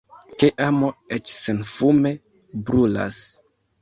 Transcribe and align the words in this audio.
Ke 0.43 0.47
amo, 0.67 0.87
eĉ 1.17 1.33
senfume, 1.41 2.15
brulas. 2.71 3.21